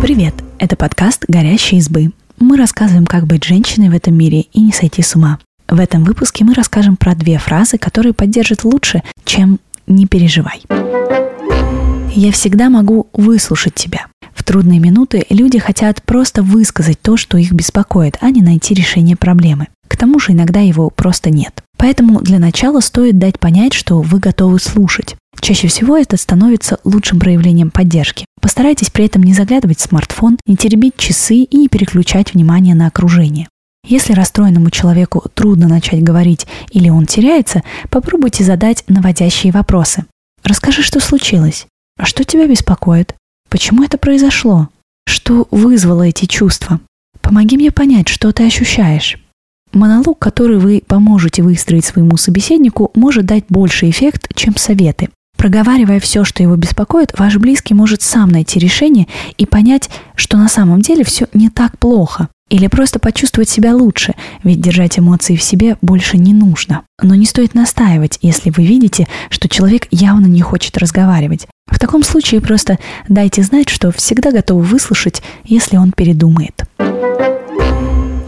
[0.00, 0.34] Привет!
[0.58, 2.12] Это подкаст «Горящие избы».
[2.38, 5.38] Мы рассказываем, как быть женщиной в этом мире и не сойти с ума.
[5.68, 10.62] В этом выпуске мы расскажем про две фразы, которые поддержат лучше, чем «не переживай».
[12.14, 14.06] Я всегда могу выслушать тебя.
[14.34, 19.16] В трудные минуты люди хотят просто высказать то, что их беспокоит, а не найти решение
[19.16, 19.68] проблемы.
[19.86, 21.62] К тому же иногда его просто нет.
[21.76, 25.16] Поэтому для начала стоит дать понять, что вы готовы слушать.
[25.40, 28.26] Чаще всего это становится лучшим проявлением поддержки.
[28.40, 32.86] Постарайтесь при этом не заглядывать в смартфон, не теребить часы и не переключать внимание на
[32.86, 33.48] окружение.
[33.86, 40.04] Если расстроенному человеку трудно начать говорить или он теряется, попробуйте задать наводящие вопросы.
[40.44, 41.66] Расскажи, что случилось.
[41.98, 43.14] А что тебя беспокоит?
[43.48, 44.68] Почему это произошло?
[45.06, 46.80] Что вызвало эти чувства?
[47.20, 49.18] Помоги мне понять, что ты ощущаешь.
[49.72, 55.08] Монолог, который вы поможете выстроить своему собеседнику, может дать больше эффект, чем советы.
[55.40, 59.06] Проговаривая все, что его беспокоит, ваш близкий может сам найти решение
[59.38, 62.28] и понять, что на самом деле все не так плохо.
[62.50, 64.12] Или просто почувствовать себя лучше,
[64.44, 66.82] ведь держать эмоции в себе больше не нужно.
[67.02, 71.46] Но не стоит настаивать, если вы видите, что человек явно не хочет разговаривать.
[71.70, 76.64] В таком случае просто дайте знать, что всегда готовы выслушать, если он передумает.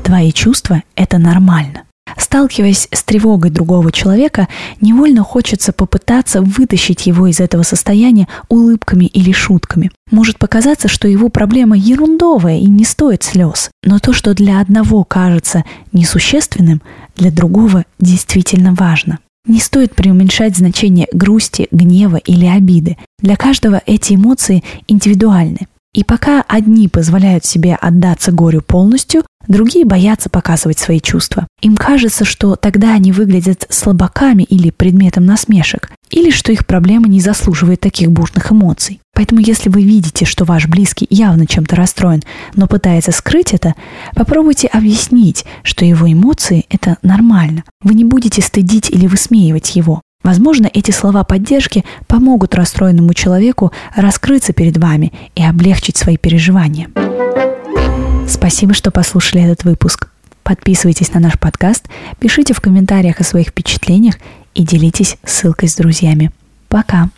[0.02, 1.82] Твои чувства– это нормально.
[2.16, 4.48] Сталкиваясь с тревогой другого человека,
[4.80, 9.90] невольно хочется попытаться вытащить его из этого состояния улыбками или шутками.
[10.10, 13.70] Может показаться, что его проблема ерундовая и не стоит слез.
[13.82, 16.82] Но то, что для одного кажется несущественным,
[17.16, 19.18] для другого действительно важно.
[19.46, 22.96] Не стоит преуменьшать значение грусти, гнева или обиды.
[23.18, 25.66] Для каждого эти эмоции индивидуальны.
[25.94, 31.46] И пока одни позволяют себе отдаться горю полностью, другие боятся показывать свои чувства.
[31.60, 37.20] Им кажется, что тогда они выглядят слабаками или предметом насмешек, или что их проблема не
[37.20, 39.00] заслуживает таких бурных эмоций.
[39.14, 42.22] Поэтому если вы видите, что ваш близкий явно чем-то расстроен,
[42.54, 43.74] но пытается скрыть это,
[44.14, 47.64] попробуйте объяснить, что его эмоции– это нормально.
[47.82, 50.00] Вы не будете стыдить или высмеивать его.
[50.22, 56.88] Возможно, эти слова поддержки помогут расстроенному человеку раскрыться перед вами и облегчить свои переживания.
[58.28, 60.08] Спасибо, что послушали этот выпуск.
[60.42, 61.88] Подписывайтесь на наш подкаст,
[62.18, 64.16] пишите в комментариях о своих впечатлениях
[64.54, 66.30] и делитесь ссылкой с друзьями.
[66.68, 67.08] Пока!